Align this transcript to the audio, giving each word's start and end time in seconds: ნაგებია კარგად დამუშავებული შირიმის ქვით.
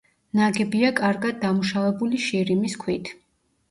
ნაგებია 0.37 0.89
კარგად 1.01 1.39
დამუშავებული 1.45 2.25
შირიმის 2.29 2.83
ქვით. 2.85 3.19